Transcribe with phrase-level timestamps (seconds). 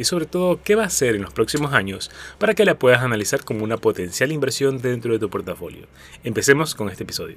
[0.00, 3.02] y sobre todo qué va a hacer en los próximos años para que la puedas
[3.02, 5.86] analizar como una potencial inversión dentro de tu portafolio.
[6.24, 7.36] Empecemos con este episodio.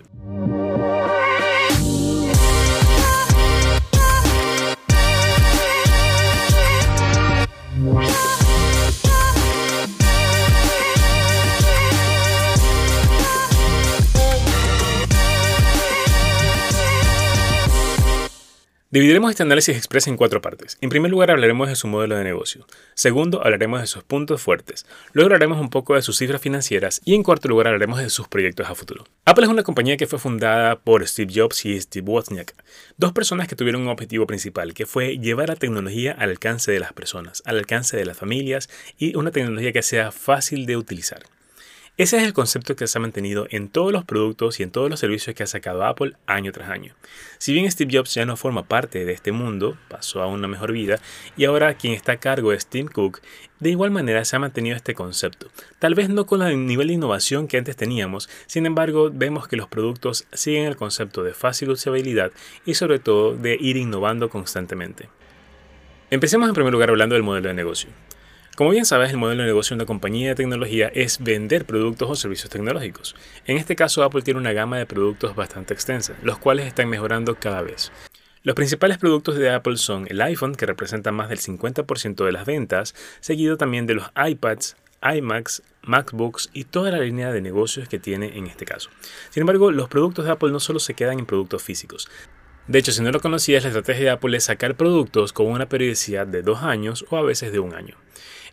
[18.94, 20.78] Dividiremos este análisis express en cuatro partes.
[20.80, 22.68] En primer lugar hablaremos de su modelo de negocio.
[22.94, 24.86] Segundo, hablaremos de sus puntos fuertes.
[25.14, 27.02] Luego hablaremos un poco de sus cifras financieras.
[27.04, 29.06] Y en cuarto lugar hablaremos de sus proyectos a futuro.
[29.26, 32.54] Apple es una compañía que fue fundada por Steve Jobs y Steve Wozniak,
[32.96, 36.80] dos personas que tuvieron un objetivo principal, que fue llevar la tecnología al alcance de
[36.80, 38.70] las personas, al alcance de las familias
[39.00, 41.24] y una tecnología que sea fácil de utilizar.
[41.96, 44.90] Ese es el concepto que se ha mantenido en todos los productos y en todos
[44.90, 46.96] los servicios que ha sacado Apple año tras año.
[47.38, 50.72] Si bien Steve Jobs ya no forma parte de este mundo, pasó a una mejor
[50.72, 51.00] vida,
[51.38, 53.22] y ahora quien está a cargo es Tim Cook,
[53.60, 55.52] de igual manera se ha mantenido este concepto.
[55.78, 59.56] Tal vez no con el nivel de innovación que antes teníamos, sin embargo vemos que
[59.56, 62.32] los productos siguen el concepto de fácil usabilidad
[62.66, 65.10] y sobre todo de ir innovando constantemente.
[66.10, 67.92] Empecemos en primer lugar hablando del modelo de negocio.
[68.56, 72.08] Como bien sabes, el modelo de negocio de una compañía de tecnología es vender productos
[72.08, 73.16] o servicios tecnológicos.
[73.48, 77.34] En este caso, Apple tiene una gama de productos bastante extensa, los cuales están mejorando
[77.34, 77.92] cada vez.
[78.44, 82.46] Los principales productos de Apple son el iPhone, que representa más del 50% de las
[82.46, 87.98] ventas, seguido también de los iPads, iMacs, MacBooks y toda la línea de negocios que
[87.98, 88.92] tiene en este caso.
[89.32, 92.08] Sin embargo, los productos de Apple no solo se quedan en productos físicos.
[92.68, 95.68] De hecho, si no lo conocías, la estrategia de Apple es sacar productos con una
[95.68, 97.98] periodicidad de dos años o a veces de un año.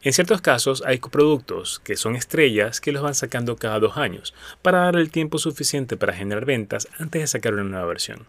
[0.02, 4.32] En ciertos casos hay productos que son estrellas que los van sacando cada dos años
[4.62, 8.24] para dar el tiempo suficiente para generar ventas antes de sacar una nueva versión.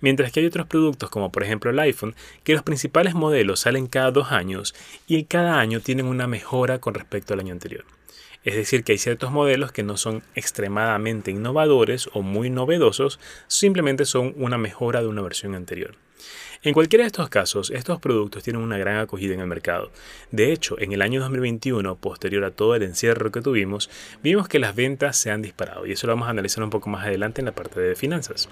[0.00, 3.86] Mientras que hay otros productos como por ejemplo el iPhone que los principales modelos salen
[3.86, 4.74] cada dos años
[5.06, 7.84] y cada año tienen una mejora con respecto al año anterior.
[8.44, 14.06] Es decir, que hay ciertos modelos que no son extremadamente innovadores o muy novedosos, simplemente
[14.06, 15.96] son una mejora de una versión anterior.
[16.62, 19.90] En cualquiera de estos casos, estos productos tienen una gran acogida en el mercado.
[20.30, 23.88] De hecho, en el año 2021, posterior a todo el encierro que tuvimos,
[24.22, 26.90] vimos que las ventas se han disparado y eso lo vamos a analizar un poco
[26.90, 28.48] más adelante en la parte de finanzas.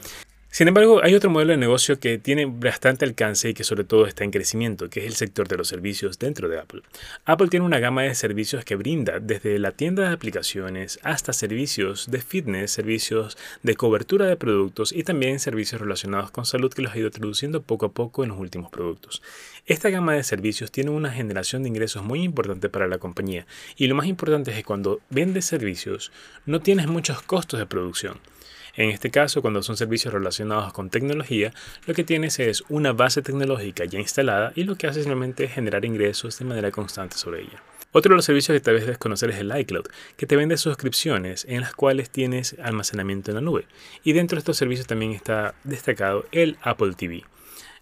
[0.51, 4.07] Sin embargo, hay otro modelo de negocio que tiene bastante alcance y que sobre todo
[4.07, 6.83] está en crecimiento, que es el sector de los servicios dentro de Apple.
[7.27, 12.11] Apple tiene una gama de servicios que brinda desde la tienda de aplicaciones hasta servicios
[12.11, 16.93] de fitness, servicios de cobertura de productos y también servicios relacionados con salud que los
[16.93, 19.23] ha ido introduciendo poco a poco en los últimos productos.
[19.67, 23.87] Esta gama de servicios tiene una generación de ingresos muy importante para la compañía y
[23.87, 26.11] lo más importante es que cuando vendes servicios
[26.47, 28.19] no tienes muchos costos de producción.
[28.79, 31.53] En este caso, cuando son servicios relacionados con tecnología,
[31.87, 35.53] lo que tienes es una base tecnológica ya instalada y lo que hace simplemente es
[35.53, 37.61] generar ingresos de manera constante sobre ella.
[37.91, 40.57] Otro de los servicios que tal vez debes conocer es el iCloud, que te vende
[40.57, 43.67] suscripciones en las cuales tienes almacenamiento en la nube.
[44.05, 47.25] Y dentro de estos servicios también está destacado el Apple TV.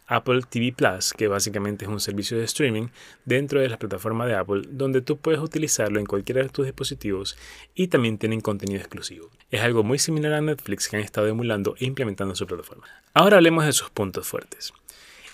[0.06, 2.88] Apple TV Plus, que básicamente es un servicio de streaming
[3.24, 7.36] dentro de la plataforma de Apple, donde tú puedes utilizarlo en cualquiera de tus dispositivos
[7.74, 9.30] y también tienen contenido exclusivo.
[9.50, 12.86] Es algo muy similar a Netflix que han estado emulando e implementando en su plataforma.
[13.14, 14.72] Ahora hablemos de sus puntos fuertes.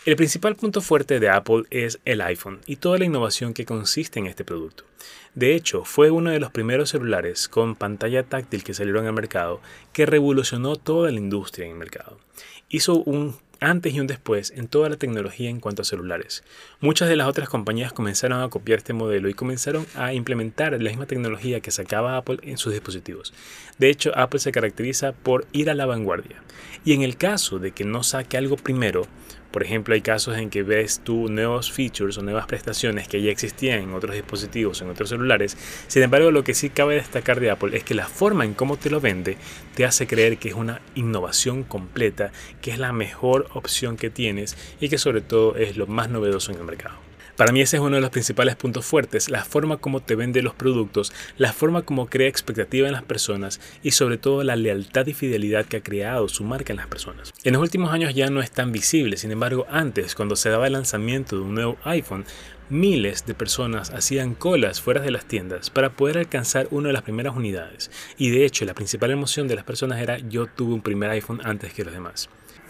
[0.05, 4.19] El principal punto fuerte de Apple es el iPhone y toda la innovación que consiste
[4.19, 4.85] en este producto.
[5.37, 9.61] De hecho, fue uno de los primeros celulares con pantalla táctil que salieron al mercado
[9.93, 12.19] que revolucionó toda la industria en el mercado.
[12.69, 16.43] Hizo un antes y un después en toda la tecnología en cuanto a celulares.
[16.81, 20.91] Muchas de las otras compañías comenzaron a copiar este modelo y comenzaron a implementar la
[20.91, 23.33] misma tecnología que sacaba Apple en sus dispositivos.
[23.79, 26.43] De hecho, Apple se caracteriza por ir a la vanguardia.
[26.85, 29.07] Y en el caso de que no saque algo primero,
[29.53, 33.31] por ejemplo, hay casos en que ves tú nuevos features o nuevas prestaciones que ya
[33.31, 35.57] existían en otros dispositivos, en otros celulares.
[35.87, 38.77] Sin embargo, lo que sí cabe destacar de Apple es que la forma en cómo
[38.77, 39.37] te lo vende
[39.75, 44.57] te hace creer que es una innovación completa, que es la mejor opción que tienes
[44.81, 47.12] y que sobre todo es lo más novedoso en el mercado.
[47.37, 50.43] Para mí ese es uno de los principales puntos fuertes, la forma como te vende
[50.43, 55.07] los productos, la forma como crea expectativa en las personas y sobre todo la lealtad
[55.07, 57.33] y fidelidad que ha creado su marca en las personas.
[57.43, 60.67] En los últimos años ya no es tan visible, sin embargo antes cuando se daba
[60.67, 62.27] el lanzamiento de un nuevo iPhone,
[62.69, 67.03] miles de personas hacían colas fuera de las tiendas para poder alcanzar una de las
[67.03, 67.91] primeras unidades.
[68.19, 71.41] Y de hecho la principal emoción de las personas era yo tuve un primer iPhone
[71.45, 72.29] antes que los demás.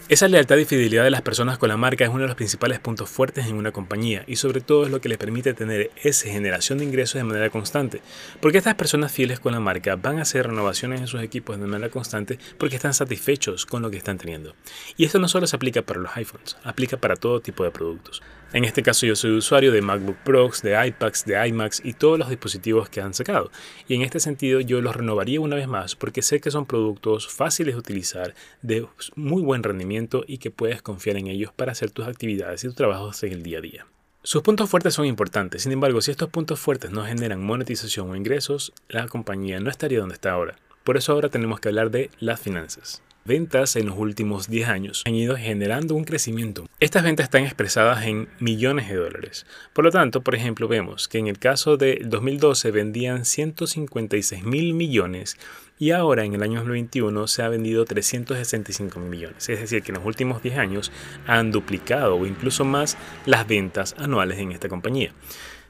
[0.09, 2.77] Esa lealtad y fidelidad de las personas con la marca es uno de los principales
[2.81, 6.27] puntos fuertes en una compañía y sobre todo es lo que le permite tener esa
[6.27, 8.01] generación de ingresos de manera constante.
[8.41, 11.67] Porque estas personas fieles con la marca van a hacer renovaciones en sus equipos de
[11.67, 14.55] manera constante porque están satisfechos con lo que están teniendo.
[14.97, 18.21] Y esto no solo se aplica para los iPhones, aplica para todo tipo de productos.
[18.53, 22.19] En este caso yo soy usuario de MacBook Pros, de iPads, de iMacs y todos
[22.19, 23.49] los dispositivos que han sacado.
[23.87, 27.27] Y en este sentido yo los renovaría una vez más porque sé que son productos
[27.27, 28.85] fáciles de utilizar, de
[29.15, 32.75] muy buen rendimiento y que puedes confiar en ellos para hacer tus actividades y tus
[32.75, 33.87] trabajos en el día a día.
[34.21, 38.15] Sus puntos fuertes son importantes, sin embargo, si estos puntos fuertes no generan monetización o
[38.15, 40.57] ingresos, la compañía no estaría donde está ahora.
[40.83, 45.03] Por eso ahora tenemos que hablar de las finanzas ventas en los últimos 10 años
[45.05, 46.67] han ido generando un crecimiento.
[46.79, 49.45] Estas ventas están expresadas en millones de dólares.
[49.73, 54.73] Por lo tanto, por ejemplo, vemos que en el caso de 2012 vendían 156 mil
[54.73, 55.37] millones
[55.79, 59.49] y ahora en el año 2021 se ha vendido 365 mil millones.
[59.49, 60.91] Es decir, que en los últimos 10 años
[61.25, 65.11] han duplicado o incluso más las ventas anuales en esta compañía.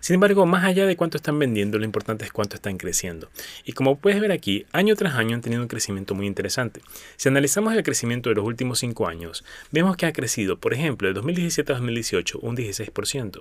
[0.03, 3.29] Sin embargo, más allá de cuánto están vendiendo, lo importante es cuánto están creciendo.
[3.63, 6.81] Y como puedes ver aquí, año tras año han tenido un crecimiento muy interesante.
[7.15, 11.07] Si analizamos el crecimiento de los últimos 5 años, vemos que ha crecido, por ejemplo,
[11.07, 13.39] del 2017 a 2018 un 16%.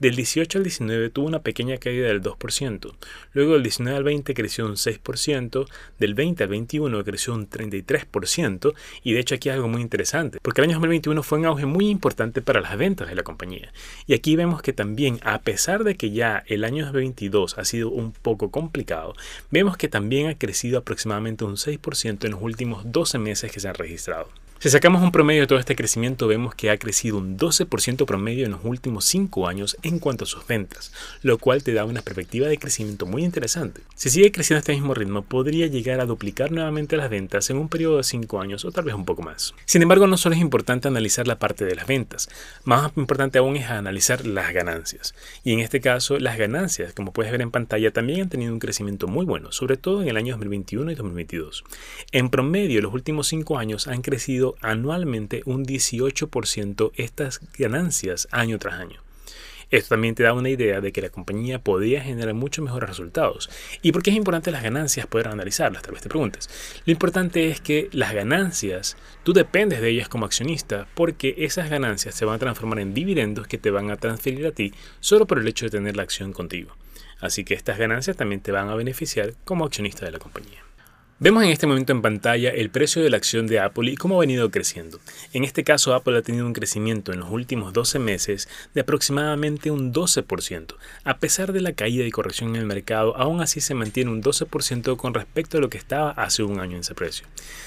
[0.00, 2.92] Del 18 al 19 tuvo una pequeña caída del 2%.
[3.32, 5.66] Luego del 19 al 20 creció un 6%.
[5.98, 8.74] Del 20 al 21 creció un 33%.
[9.02, 11.64] Y de hecho aquí hay algo muy interesante, porque el año 2021 fue un auge
[11.64, 13.72] muy importante para las ventas de la compañía.
[14.06, 17.88] Y aquí vemos que también, a pesar de que ya el año 2022 ha sido
[17.88, 19.14] un poco complicado,
[19.52, 23.68] vemos que también ha crecido aproximadamente un 6% en los últimos 12 meses que se
[23.68, 24.28] han registrado.
[24.62, 28.46] Si sacamos un promedio de todo este crecimiento, vemos que ha crecido un 12% promedio
[28.46, 30.92] en los últimos 5 años en cuanto a sus ventas,
[31.22, 33.80] lo cual te da una perspectiva de crecimiento muy interesante.
[33.96, 37.56] Si sigue creciendo a este mismo ritmo, podría llegar a duplicar nuevamente las ventas en
[37.56, 39.52] un periodo de 5 años o tal vez un poco más.
[39.64, 42.28] Sin embargo, no solo es importante analizar la parte de las ventas,
[42.62, 45.12] más importante aún es analizar las ganancias.
[45.42, 48.60] Y en este caso, las ganancias, como puedes ver en pantalla, también han tenido un
[48.60, 51.64] crecimiento muy bueno, sobre todo en el año 2021 y 2022.
[52.12, 58.74] En promedio, los últimos 5 años han crecido anualmente un 18% estas ganancias año tras
[58.74, 59.00] año.
[59.72, 63.48] Esto también te da una idea de que la compañía podría generar mucho mejores resultados.
[63.80, 65.82] ¿Y por qué es importante las ganancias poder analizarlas?
[65.82, 66.50] Tal vez te preguntes.
[66.84, 72.14] Lo importante es que las ganancias, tú dependes de ellas como accionista porque esas ganancias
[72.14, 75.38] se van a transformar en dividendos que te van a transferir a ti solo por
[75.38, 76.76] el hecho de tener la acción contigo.
[77.22, 80.62] Así que estas ganancias también te van a beneficiar como accionista de la compañía.
[81.22, 84.16] Vemos en este momento en pantalla el precio de la acción de Apple y cómo
[84.16, 84.98] ha venido creciendo.
[85.32, 89.70] En este caso, Apple ha tenido un crecimiento en los últimos 12 meses de aproximadamente
[89.70, 90.74] un 12%.
[91.04, 94.20] A pesar de la caída y corrección en el mercado, aún así se mantiene un
[94.20, 97.24] 12% con respecto a lo que estaba hace un año en ese precio.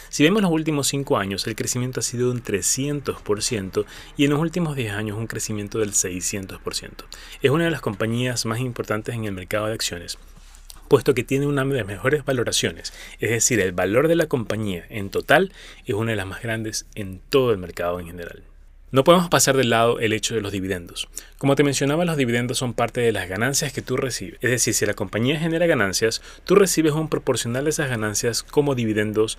[0.10, 3.86] Si vemos los últimos 5 años, el crecimiento ha sido de un 300%
[4.18, 7.06] y en los últimos 10 años un crecimiento del 600%.
[7.42, 10.18] Es una de las compañías más importantes en el mercado de acciones
[10.88, 14.86] puesto que tiene una de las mejores valoraciones, es decir, el valor de la compañía
[14.90, 15.52] en total
[15.86, 18.44] es una de las más grandes en todo el mercado en general.
[18.92, 21.10] No podemos pasar de lado el hecho de los dividendos.
[21.38, 24.38] Como te mencionaba, los dividendos son parte de las ganancias que tú recibes.
[24.42, 28.74] Es decir, si la compañía genera ganancias, tú recibes un proporcional de esas ganancias como
[28.74, 29.38] dividendos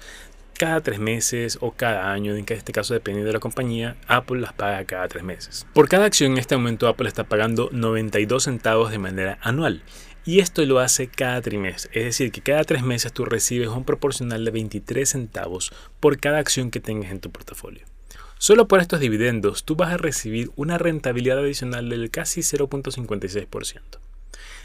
[0.58, 4.52] cada tres meses o cada año, en este caso dependiendo de la compañía, Apple las
[4.52, 5.66] paga cada tres meses.
[5.72, 9.82] Por cada acción en este momento Apple está pagando 92 centavos de manera anual
[10.26, 13.84] y esto lo hace cada trimestre, es decir, que cada tres meses tú recibes un
[13.84, 17.87] proporcional de 23 centavos por cada acción que tengas en tu portafolio.
[18.38, 23.81] Solo por estos dividendos tú vas a recibir una rentabilidad adicional del casi 0.56%.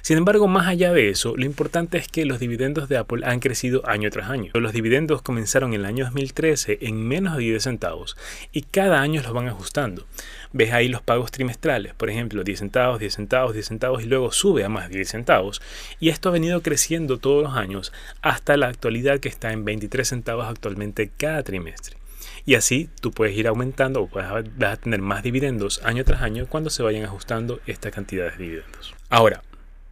[0.02, 3.40] Sin embargo, más allá de eso, lo importante es que los dividendos de Apple han
[3.40, 4.52] crecido año tras año.
[4.56, 8.18] Los dividendos comenzaron en el año 2013 en menos de 10 centavos
[8.52, 10.08] y cada año los van ajustando.
[10.54, 14.32] Ves ahí los pagos trimestrales, por ejemplo, 10 centavos, 10 centavos, 10 centavos y luego
[14.32, 15.62] sube a más de 10 centavos.
[16.00, 20.08] Y esto ha venido creciendo todos los años hasta la actualidad que está en 23
[20.08, 21.98] centavos actualmente cada trimestre.
[22.46, 26.48] Y así tú puedes ir aumentando o vas a tener más dividendos año tras año
[26.48, 28.96] cuando se vayan ajustando esta cantidad de dividendos.
[29.10, 29.44] Ahora,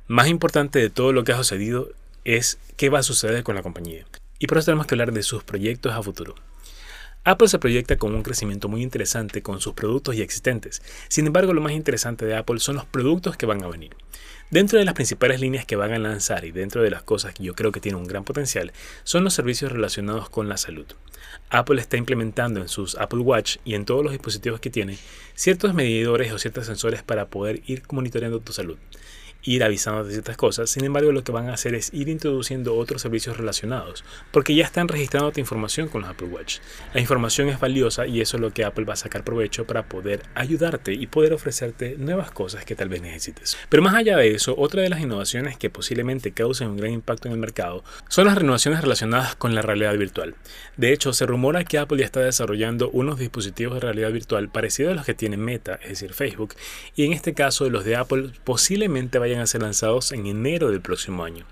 [0.07, 1.89] más importante de todo lo que ha sucedido
[2.25, 4.05] es qué va a suceder con la compañía.
[4.39, 6.35] Y por eso tenemos que hablar de sus proyectos a futuro.
[7.29, 10.81] Apple se proyecta con un crecimiento muy interesante con sus productos ya existentes.
[11.09, 13.95] Sin embargo, lo más interesante de Apple son los productos que van a venir.
[14.49, 17.43] Dentro de las principales líneas que van a lanzar y dentro de las cosas que
[17.43, 20.87] yo creo que tienen un gran potencial son los servicios relacionados con la salud.
[21.51, 24.97] Apple está implementando en sus Apple Watch y en todos los dispositivos que tiene
[25.35, 28.79] ciertos medidores o ciertos sensores para poder ir monitoreando tu salud.
[29.43, 32.75] Ir avisando de ciertas cosas, sin embargo lo que van a hacer es ir introduciendo
[32.75, 36.59] otros servicios relacionados, porque ya están registrando tu información con los Apple Watch.
[36.93, 39.83] La información es valiosa y eso es lo que Apple va a sacar provecho para
[39.83, 43.57] poder ayudarte y poder ofrecerte nuevas cosas que tal vez necesites.
[43.69, 47.27] Pero más allá de eso, otra de las innovaciones que posiblemente causen un gran impacto
[47.27, 50.35] en el mercado son las renovaciones relacionadas con la realidad virtual.
[50.77, 54.93] De hecho, se rumora que Apple ya está desarrollando unos dispositivos de realidad virtual parecidos
[54.93, 56.55] a los que tiene Meta, es decir, Facebook,
[56.95, 60.81] y en este caso los de Apple posiblemente vayan a ser lanzados en enero del
[60.81, 61.45] próximo año.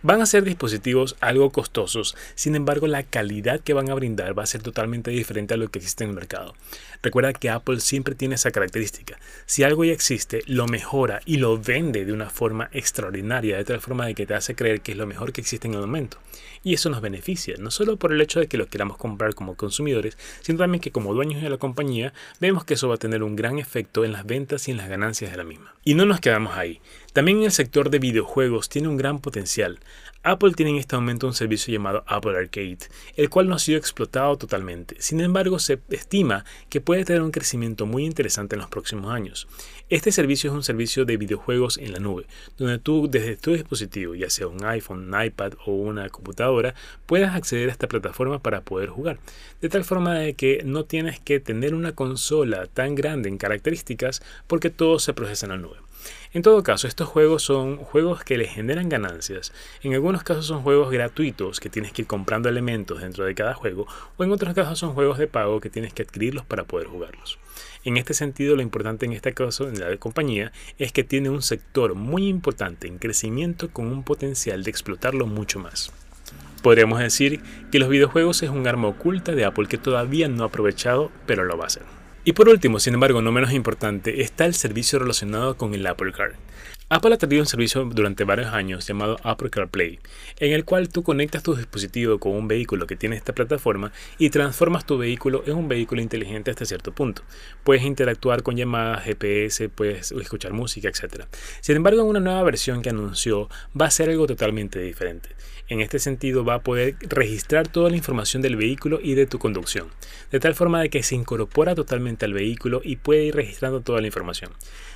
[0.00, 4.44] Van a ser dispositivos algo costosos, sin embargo la calidad que van a brindar va
[4.44, 6.54] a ser totalmente diferente a lo que existe en el mercado.
[7.02, 9.18] Recuerda que Apple siempre tiene esa característica.
[9.46, 13.80] Si algo ya existe, lo mejora y lo vende de una forma extraordinaria, de tal
[13.80, 16.18] forma de que te hace creer que es lo mejor que existe en el momento.
[16.62, 19.56] Y eso nos beneficia, no solo por el hecho de que lo queramos comprar como
[19.56, 23.22] consumidores, sino también que como dueños de la compañía vemos que eso va a tener
[23.22, 25.74] un gran efecto en las ventas y en las ganancias de la misma.
[25.84, 26.80] Y no nos quedamos ahí.
[27.12, 29.80] También el sector de videojuegos tiene un gran potencial.
[30.22, 32.78] Apple tiene en este momento un servicio llamado Apple Arcade,
[33.16, 34.96] el cual no ha sido explotado totalmente.
[34.98, 39.48] Sin embargo, se estima que puede tener un crecimiento muy interesante en los próximos años.
[39.90, 42.26] Este servicio es un servicio de videojuegos en la nube,
[42.58, 46.74] donde tú desde tu dispositivo, ya sea un iPhone, un iPad o una computadora,
[47.06, 49.18] puedas acceder a esta plataforma para poder jugar.
[49.62, 54.20] De tal forma de que no tienes que tener una consola tan grande en características
[54.46, 55.78] porque todo se procesa en la nube.
[56.34, 59.54] En todo caso, estos juegos son juegos que le generan ganancias.
[59.82, 63.54] En algunos casos son juegos gratuitos que tienes que ir comprando elementos dentro de cada
[63.54, 63.86] juego,
[64.18, 67.38] o en otros casos son juegos de pago que tienes que adquirirlos para poder jugarlos.
[67.84, 71.42] En este sentido, lo importante en este caso en la compañía es que tiene un
[71.42, 75.92] sector muy importante en crecimiento con un potencial de explotarlo mucho más.
[76.62, 80.46] Podríamos decir que los videojuegos es un arma oculta de Apple que todavía no ha
[80.48, 81.84] aprovechado, pero lo va a hacer.
[82.24, 86.12] Y por último, sin embargo, no menos importante, está el servicio relacionado con el Apple
[86.12, 86.32] Car.
[86.90, 90.00] Apple ha tenido un servicio durante varios años llamado Apple CarPlay,
[90.38, 94.30] en el cual tú conectas tu dispositivo con un vehículo que tiene esta plataforma y
[94.30, 97.24] transformas tu vehículo en un vehículo inteligente hasta cierto punto.
[97.62, 101.26] Puedes interactuar con llamadas, GPS, puedes escuchar música, etc.
[101.60, 105.28] Sin embargo, una nueva versión que anunció va a ser algo totalmente diferente.
[105.68, 109.38] En este sentido, va a poder registrar toda la información del vehículo y de tu
[109.38, 109.88] conducción,
[110.30, 114.00] de tal forma de que se incorpora totalmente al vehículo y puede ir registrando toda
[114.00, 114.50] la información.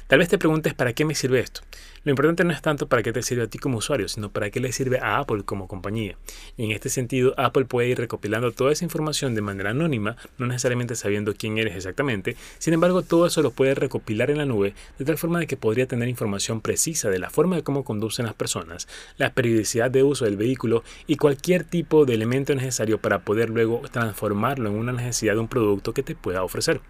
[0.06, 1.62] Tal vez te preguntes para qué me sirve esto.
[2.04, 4.50] Lo importante no es tanto para qué te sirve a ti como usuario, sino para
[4.50, 6.16] qué le sirve a Apple como compañía.
[6.56, 10.46] Y en este sentido, Apple puede ir recopilando toda esa información de manera anónima, no
[10.46, 12.36] necesariamente sabiendo quién eres exactamente.
[12.58, 15.56] Sin embargo, todo eso lo puede recopilar en la nube de tal forma de que
[15.56, 20.02] podría tener información precisa de la forma de cómo conducen las personas, la periodicidad de
[20.02, 24.92] uso del vehículo y cualquier tipo de elemento necesario para poder luego transformarlo en una
[24.92, 26.80] necesidad de un producto que te pueda ofrecer.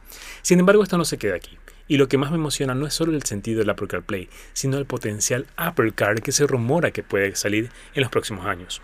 [0.41, 1.59] Sin embargo, esto no se queda aquí.
[1.89, 4.79] Y lo que más me emociona no es solo el sentido del Apple CarPlay, sino
[4.79, 8.83] el potencial Apple Car que se rumora que puede salir en los próximos años.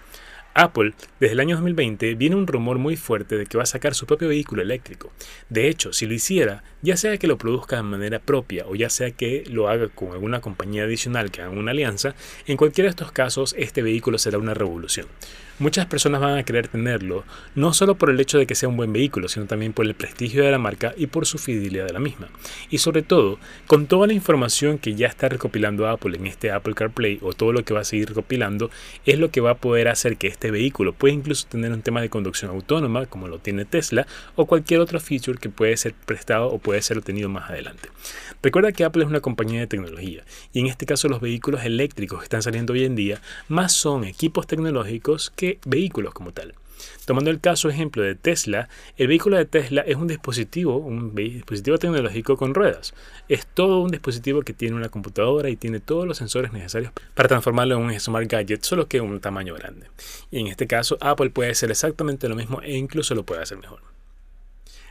[0.54, 3.94] Apple, desde el año 2020, viene un rumor muy fuerte de que va a sacar
[3.94, 5.12] su propio vehículo eléctrico.
[5.48, 8.90] De hecho, si lo hiciera, ya sea que lo produzca de manera propia o ya
[8.90, 12.14] sea que lo haga con alguna compañía adicional que haga una alianza,
[12.46, 15.06] en cualquiera de estos casos este vehículo será una revolución.
[15.60, 17.24] Muchas personas van a querer tenerlo,
[17.56, 19.96] no solo por el hecho de que sea un buen vehículo, sino también por el
[19.96, 22.28] prestigio de la marca y por su fidelidad de la misma.
[22.70, 26.74] Y sobre todo, con toda la información que ya está recopilando Apple en este Apple
[26.74, 28.70] CarPlay o todo lo que va a seguir recopilando,
[29.04, 32.02] es lo que va a poder hacer que este vehículo pueda incluso tener un tema
[32.02, 34.06] de conducción autónoma, como lo tiene Tesla,
[34.36, 37.88] o cualquier otro feature que puede ser prestado o puede ser obtenido más adelante.
[38.42, 40.22] Recuerda que Apple es una compañía de tecnología,
[40.52, 44.04] y en este caso los vehículos eléctricos que están saliendo hoy en día más son
[44.04, 46.52] equipos tecnológicos que vehículos como tal.
[47.06, 51.78] Tomando el caso ejemplo de Tesla, el vehículo de Tesla es un dispositivo, un dispositivo
[51.78, 52.92] tecnológico con ruedas.
[53.30, 57.30] Es todo un dispositivo que tiene una computadora y tiene todos los sensores necesarios para
[57.30, 59.86] transformarlo en un smart gadget, solo que un tamaño grande.
[60.30, 63.56] Y en este caso Apple puede hacer exactamente lo mismo e incluso lo puede hacer
[63.56, 63.80] mejor.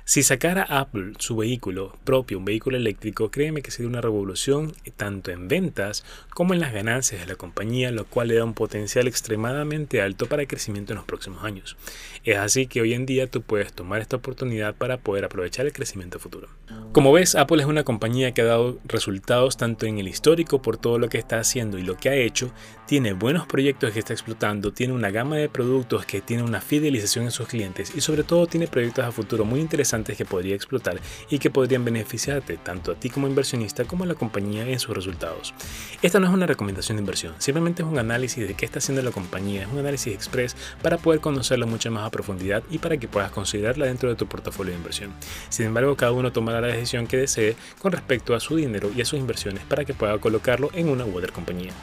[0.09, 5.31] Si sacara Apple su vehículo propio, un vehículo eléctrico, créeme que sería una revolución tanto
[5.31, 9.05] en ventas como en las ganancias de la compañía, lo cual le da un potencial
[9.05, 11.75] extremadamente alto para el crecimiento en los próximos años.
[12.23, 15.73] Es así que hoy en día tú puedes tomar esta oportunidad para poder aprovechar el
[15.73, 16.47] crecimiento futuro.
[16.93, 20.77] Como ves, Apple es una compañía que ha dado resultados tanto en el histórico por
[20.77, 22.53] todo lo que está haciendo y lo que ha hecho,
[22.87, 27.25] tiene buenos proyectos que está explotando, tiene una gama de productos que tiene una fidelización
[27.25, 30.99] en sus clientes y sobre todo tiene proyectos a futuro muy interesantes que podría explotar
[31.29, 34.95] y que podrían beneficiarte tanto a ti como inversionista como a la compañía en sus
[34.95, 35.53] resultados.
[36.01, 39.01] Esta no es una recomendación de inversión, simplemente es un análisis de qué está haciendo
[39.01, 42.97] la compañía, es un análisis express para poder conocerla mucho más a profundidad y para
[42.97, 45.11] que puedas considerarla dentro de tu portafolio de inversión.
[45.49, 49.01] Sin embargo, cada uno tomará la decisión que desee con respecto a su dinero y
[49.01, 51.73] a sus inversiones para que pueda colocarlo en una u otra compañía.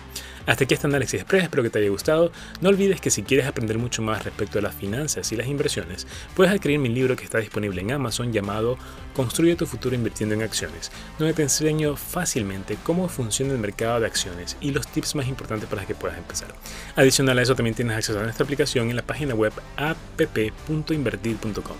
[0.46, 2.30] Hasta aquí este análisis express, espero que te haya gustado.
[2.60, 6.06] No olvides que si quieres aprender mucho más respecto a las finanzas y las inversiones,
[6.34, 8.76] puedes adquirir mi libro que está disponible en Amazon llamado
[9.14, 14.06] Construye tu futuro invirtiendo en acciones, donde te enseño fácilmente cómo funciona el mercado de
[14.06, 16.48] acciones y los tips más importantes para que puedas empezar.
[16.96, 21.76] Adicional a eso también tienes acceso a nuestra aplicación en la página web app.invertir.com.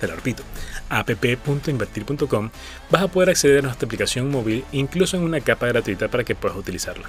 [0.00, 0.42] Te lo repito,
[0.88, 2.50] app.invertir.com
[2.90, 6.34] vas a poder acceder a nuestra aplicación móvil incluso en una capa gratuita para que
[6.34, 7.08] puedas utilizarla.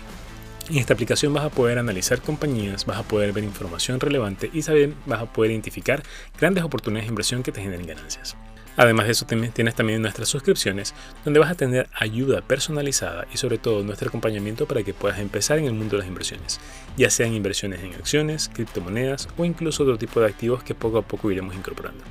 [0.70, 4.64] En esta aplicación vas a poder analizar compañías, vas a poder ver información relevante y
[4.64, 6.04] saber, vas a poder identificar
[6.40, 8.36] grandes oportunidades de inversión que te generen ganancias.
[8.77, 10.93] Además de eso, tienes también nuestras suscripciones,
[11.25, 15.57] donde vas a tener ayuda personalizada y sobre todo nuestro acompañamiento para que puedas empezar
[15.57, 16.60] en el mundo de las inversiones,
[16.96, 21.01] ya sean inversiones en acciones, criptomonedas o incluso otro tipo de activos que poco a
[21.01, 22.03] poco iremos incorporando.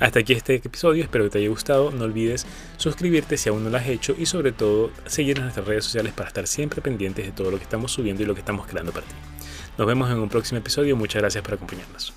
[0.00, 2.44] Hasta aquí este episodio, espero que te haya gustado, no olvides
[2.76, 6.12] suscribirte si aún no lo has hecho y sobre todo seguir en nuestras redes sociales
[6.12, 8.92] para estar siempre pendientes de todo lo que estamos subiendo y lo que estamos creando
[8.92, 9.14] para ti.
[9.78, 12.12] Nos vemos en un próximo episodio, muchas gracias por acompañarnos.